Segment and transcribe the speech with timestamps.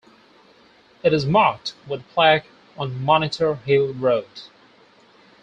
[1.03, 4.25] It is marked with a plaque on Monitor Hill Road.